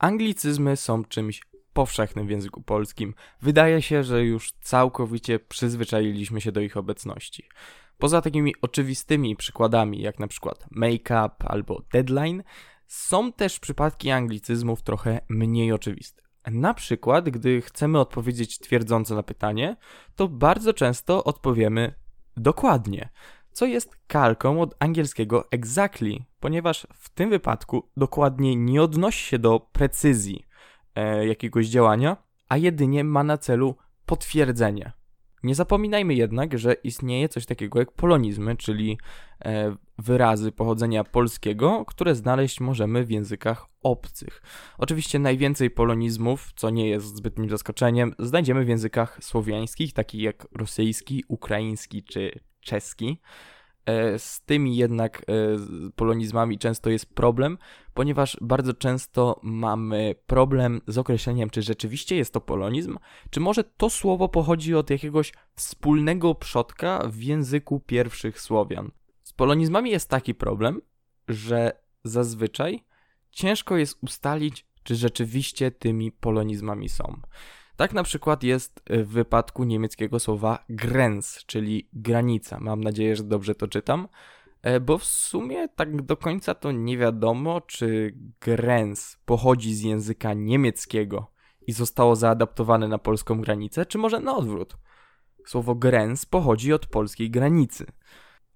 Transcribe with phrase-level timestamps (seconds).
[0.00, 1.42] Anglicyzmy są czymś
[1.72, 3.14] powszechnym w języku polskim.
[3.42, 7.48] Wydaje się, że już całkowicie przyzwyczailiśmy się do ich obecności.
[7.98, 12.42] Poza takimi oczywistymi przykładami, jak na przykład make-up albo deadline,
[12.86, 16.22] są też przypadki anglicyzmów trochę mniej oczywiste.
[16.50, 19.76] Na przykład, gdy chcemy odpowiedzieć twierdząco na pytanie,
[20.16, 21.94] to bardzo często odpowiemy
[22.36, 23.08] dokładnie,
[23.52, 29.60] co jest kalką od angielskiego exactly, ponieważ w tym wypadku dokładnie nie odnosi się do
[29.72, 30.44] precyzji
[30.94, 32.16] e, jakiegoś działania,
[32.48, 33.76] a jedynie ma na celu
[34.06, 34.92] potwierdzenie.
[35.42, 38.98] Nie zapominajmy jednak, że istnieje coś takiego jak polonizmy, czyli
[39.44, 44.42] e, wyrazy pochodzenia polskiego, które znaleźć możemy w językach obcych.
[44.78, 51.24] Oczywiście najwięcej polonizmów, co nie jest zbytnim zaskoczeniem, znajdziemy w językach słowiańskich, takich jak rosyjski,
[51.28, 53.20] ukraiński czy czeski.
[53.86, 55.22] E, z tymi jednak e,
[55.96, 57.58] polonizmami często jest problem,
[57.94, 62.98] ponieważ bardzo często mamy problem z określeniem, czy rzeczywiście jest to polonizm,
[63.30, 68.90] czy może to słowo pochodzi od jakiegoś wspólnego przodka w języku pierwszych Słowian.
[69.22, 70.80] Z polonizmami jest taki problem,
[71.28, 71.72] że
[72.04, 72.84] zazwyczaj
[73.30, 77.20] ciężko jest ustalić, czy rzeczywiście tymi polonizmami są.
[77.80, 82.60] Tak na przykład jest w wypadku niemieckiego słowa Grenz, czyli granica.
[82.60, 84.08] Mam nadzieję, że dobrze to czytam,
[84.62, 90.34] e, bo w sumie tak do końca to nie wiadomo, czy Grenz pochodzi z języka
[90.34, 91.30] niemieckiego
[91.66, 94.76] i zostało zaadaptowane na polską granicę, czy może na odwrót.
[95.46, 97.86] Słowo Grenz pochodzi od polskiej granicy.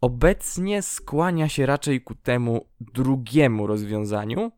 [0.00, 4.52] Obecnie skłania się raczej ku temu drugiemu rozwiązaniu,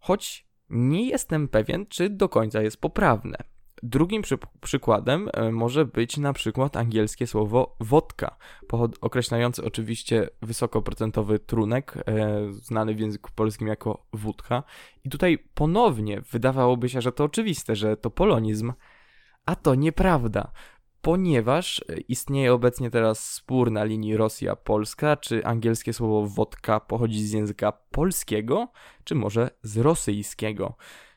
[0.00, 3.53] choć nie jestem pewien, czy do końca jest poprawne.
[3.82, 8.36] Drugim przy przykładem e, może być na przykład angielskie słowo wodka,
[9.00, 12.02] określające oczywiście wysokoprocentowy trunek, e,
[12.52, 14.62] znany w języku polskim jako wódka.
[15.04, 18.72] I tutaj ponownie wydawałoby się, że to oczywiste, że to polonizm,
[19.46, 20.52] a to nieprawda
[21.04, 27.72] ponieważ istnieje obecnie teraz spór na linii Rosja-Polska, czy angielskie słowo wodka pochodzi z języka
[27.72, 28.68] polskiego,
[29.04, 30.76] czy może z rosyjskiego.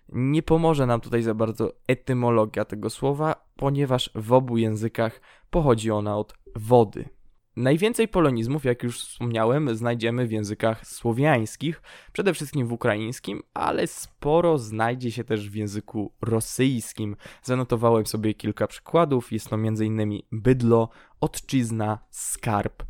[0.10, 6.18] Nie pomoże nam tutaj za bardzo etymologia tego słowa, ponieważ w obu językach pochodzi ona
[6.18, 7.10] od wody.
[7.58, 11.82] Najwięcej polonizmów, jak już wspomniałem, znajdziemy w językach słowiańskich,
[12.14, 17.16] przede wszystkim w ukraińskim, ale sporo znajdzie się też w języku rosyjskim.
[17.44, 20.22] Zanotowałem sobie kilka przykładów, jest to m.in.
[20.32, 20.90] bydlo,
[21.22, 22.84] odczyzna, skarb,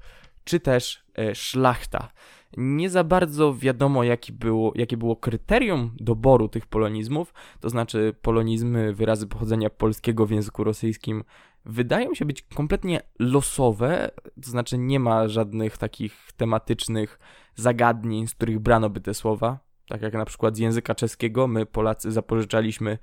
[0.44, 2.09] czy też e, szlachta.
[2.58, 8.94] Nie za bardzo wiadomo, jaki było, jakie było kryterium doboru tych polonizmów, to znaczy polonizmy,
[8.94, 11.24] wyrazy pochodzenia polskiego w języku rosyjskim
[11.66, 14.12] wydają się być kompletnie losowe,
[14.44, 17.19] to znaczy nie ma żadnych takich tematycznych
[17.56, 19.59] zagadnień, z których brano by te słowa.
[19.88, 22.97] Tak jak na przykład z języka czeskiego, my Polacy zapożyczaliśmy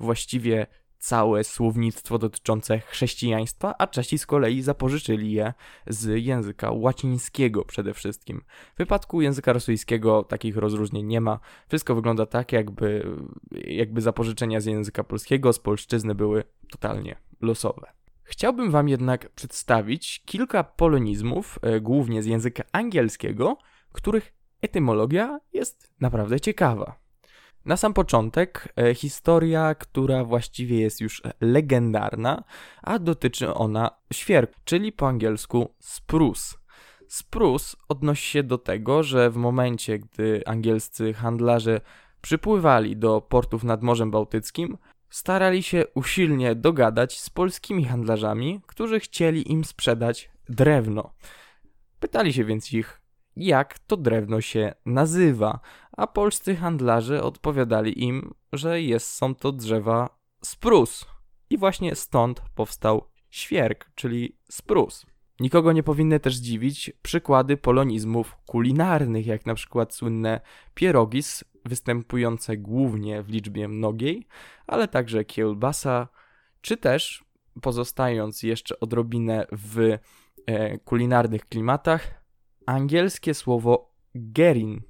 [0.00, 0.66] właściwie
[0.98, 5.54] całe słownictwo dotyczące chrześcijaństwa, a Czesi z kolei zapożyczyli je
[5.86, 8.44] z języka łacińskiego przede wszystkim.
[8.74, 11.38] W wypadku języka rosyjskiego takich rozróżnień nie ma.
[11.68, 13.16] Wszystko wygląda tak, jakby,
[13.52, 17.92] jakby zapożyczenia z języka polskiego, z polszczyzny były totalnie losowe.
[18.22, 23.56] Chciałbym Wam jednak przedstawić kilka polonizmów, e, głównie z języka angielskiego,
[23.92, 24.32] których
[24.62, 27.07] etymologia jest naprawdę ciekawa.
[27.64, 32.44] Na sam początek e, historia, która właściwie jest już legendarna,
[32.82, 36.56] a dotyczy ona świerk, czyli po angielsku spruce.
[37.08, 41.80] Spruce odnosi się do tego, że w momencie, gdy angielscy handlarze
[42.20, 44.78] przypływali do portów nad Morzem Bałtyckim,
[45.10, 51.12] starali się usilnie dogadać z polskimi handlarzami, którzy chcieli im sprzedać drewno.
[52.00, 53.00] Pytali się więc ich,
[53.36, 55.60] jak to drewno się nazywa,
[55.98, 61.06] a polscy handlarze odpowiadali im, że jest, są to drzewa sprus.
[61.50, 65.06] I właśnie stąd powstał świerk, czyli sprus.
[65.40, 70.40] Nikogo nie powinny też dziwić przykłady polonizmów kulinarnych, jak na przykład słynne
[70.74, 74.26] pierogis występujące głównie w liczbie mnogiej,
[74.66, 76.08] ale także kiełbasa,
[76.60, 77.24] czy też,
[77.62, 79.98] pozostając jeszcze odrobinę w
[80.46, 82.24] e, kulinarnych klimatach,
[82.66, 84.80] angielskie słowo gerin,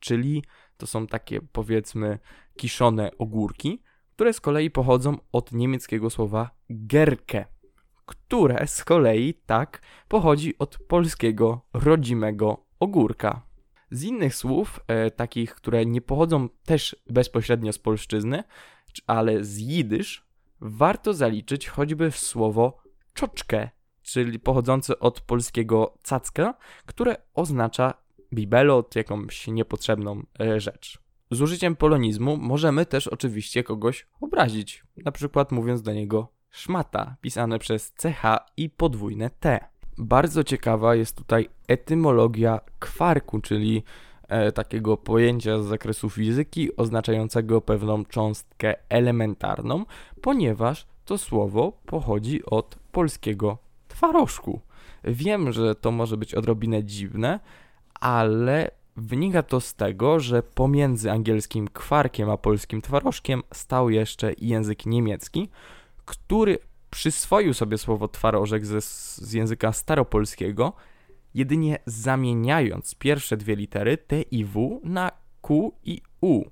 [0.00, 0.44] czyli
[0.76, 2.18] to są takie powiedzmy
[2.56, 3.82] kiszone ogórki,
[4.12, 7.44] które z kolei pochodzą od niemieckiego słowa gerke,
[8.06, 13.46] które z kolei tak pochodzi od polskiego rodzimego ogórka.
[13.90, 18.44] Z innych słów, e, takich, które nie pochodzą też bezpośrednio z polszczyzny,
[19.06, 20.26] ale z jidysz,
[20.60, 22.82] warto zaliczyć choćby słowo
[23.14, 23.68] czoczkę,
[24.02, 26.54] czyli pochodzące od polskiego cacka,
[26.86, 27.94] które oznacza
[28.34, 30.98] bibelot, jakąś niepotrzebną e, rzecz.
[31.30, 37.58] Z użyciem polonizmu możemy też oczywiście kogoś obrazić, na przykład mówiąc do niego szmata, pisane
[37.58, 38.22] przez CH
[38.56, 39.60] i podwójne T.
[39.98, 43.82] Bardzo ciekawa jest tutaj etymologia kwarku, czyli
[44.28, 49.84] e, takiego pojęcia z zakresu fizyki oznaczającego pewną cząstkę elementarną,
[50.20, 53.58] ponieważ to słowo pochodzi od polskiego
[53.88, 54.60] twarożku.
[55.04, 57.40] Wiem, że to może być odrobinę dziwne,
[58.00, 64.86] ale wynika to z tego, że pomiędzy angielskim kwarkiem a polskim twarożkiem stał jeszcze język
[64.86, 65.48] niemiecki,
[66.04, 66.58] który
[66.90, 70.72] przyswoił sobie słowo twarożek ze, z języka staropolskiego,
[71.34, 75.10] jedynie zamieniając pierwsze dwie litery T i W na
[75.42, 76.44] Q i U,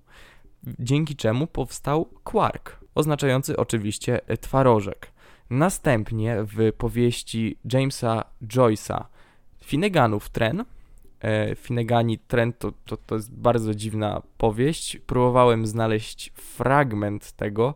[0.79, 5.13] dzięki czemu powstał kwark, oznaczający oczywiście twarożek.
[5.51, 9.05] Następnie w powieści Jamesa Joyce'a
[9.65, 10.65] Finneganów Tren,
[11.25, 17.75] e, Finnegani Tren to, to, to jest bardzo dziwna powieść, próbowałem znaleźć fragment tego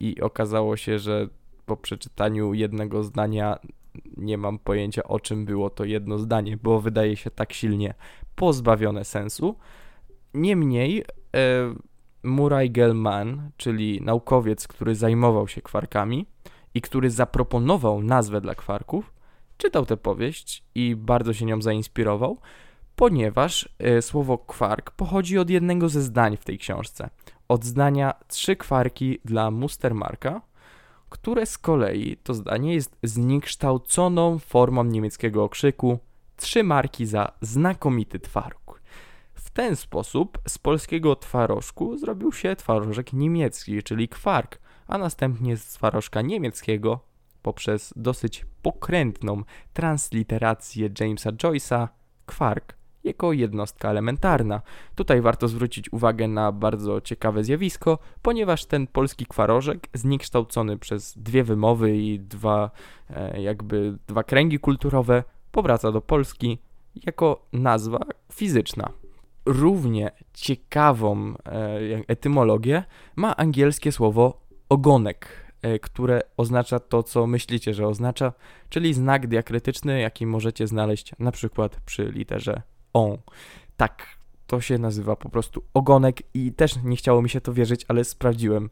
[0.00, 1.28] i okazało się, że
[1.66, 3.58] po przeczytaniu jednego zdania
[4.16, 7.94] nie mam pojęcia o czym było to jedno zdanie, bo wydaje się tak silnie
[8.36, 9.56] pozbawione sensu.
[10.34, 11.04] Niemniej
[11.36, 11.74] e,
[12.22, 16.26] Murray Gell-Mann, czyli naukowiec, który zajmował się kwarkami
[16.74, 19.12] i który zaproponował nazwę dla kwarków,
[19.58, 22.38] czytał tę powieść i bardzo się nią zainspirował,
[22.98, 27.10] ponieważ e, słowo kwark pochodzi od jednego ze zdań w tej książce.
[27.48, 30.42] Od zdania trzy kwarki dla Mustermarka,
[31.08, 35.98] które z kolei to zdanie jest zniekształconą formą niemieckiego okrzyku
[36.36, 38.82] trzy marki za znakomity twaróg.
[39.34, 45.66] W ten sposób z polskiego twarożku zrobił się twarożek niemiecki, czyli kwark, a następnie z
[45.66, 47.00] twarożka niemieckiego
[47.42, 49.42] poprzez dosyć pokrętną
[49.72, 51.88] transliterację Jamesa Joyce'a
[52.26, 52.77] kwark
[53.08, 54.62] jako jednostka elementarna.
[54.94, 61.44] Tutaj warto zwrócić uwagę na bardzo ciekawe zjawisko, ponieważ ten polski kwarożek, zniekształcony przez dwie
[61.44, 62.70] wymowy i dwa,
[63.10, 66.58] e, jakby dwa kręgi kulturowe, powraca do Polski
[67.06, 67.98] jako nazwa
[68.32, 68.90] fizyczna.
[69.46, 71.78] Równie ciekawą e,
[72.08, 72.84] etymologię
[73.16, 75.28] ma angielskie słowo ogonek,
[75.62, 78.32] e, które oznacza to, co myślicie, że oznacza,
[78.68, 82.62] czyli znak diakrytyczny, jaki możecie znaleźć na przykład przy literze
[82.92, 83.18] on.
[83.76, 84.06] Tak,
[84.46, 88.04] to się nazywa po prostu ogonek i też nie chciało mi się to wierzyć, ale
[88.04, 88.70] sprawdziłem.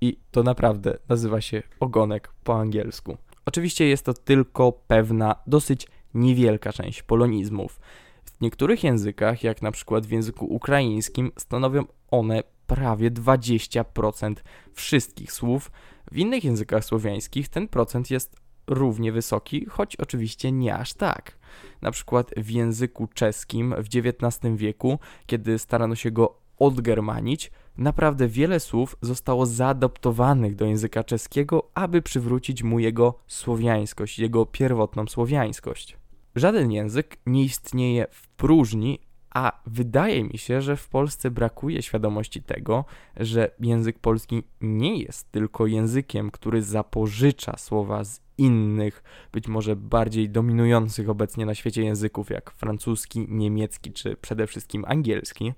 [0.00, 3.16] I to naprawdę nazywa się ogonek po angielsku.
[3.46, 7.80] Oczywiście jest to tylko pewna, dosyć niewielka część polonizmów.
[8.24, 14.34] W niektórych językach, jak na przykład w języku ukraińskim, stanowią one prawie 20%
[14.72, 15.70] wszystkich słów.
[16.12, 18.36] W innych językach słowiańskich ten procent jest
[18.68, 21.38] równie wysoki, choć oczywiście nie aż tak.
[21.82, 28.60] Na przykład w języku czeskim w XIX wieku, kiedy starano się go odgermanić, naprawdę wiele
[28.60, 35.96] słów zostało zaadoptowanych do języka czeskiego, aby przywrócić mu jego słowiańskość, jego pierwotną słowiańskość.
[36.34, 38.98] Żaden język nie istnieje w próżni,
[39.30, 42.84] a wydaje mi się, że w Polsce brakuje świadomości tego,
[43.16, 49.02] że język polski nie jest tylko językiem, który zapożycza słowa z innych,
[49.32, 55.52] być może bardziej dominujących obecnie na świecie języków, jak francuski, niemiecki czy przede wszystkim angielski,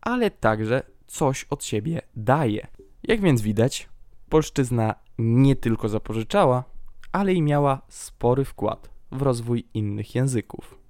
[0.00, 2.66] ale także coś od siebie daje.
[3.02, 3.88] Jak więc widać,
[4.28, 6.64] polszczyzna nie tylko zapożyczała,
[7.12, 10.85] ale i miała spory wkład w rozwój innych języków.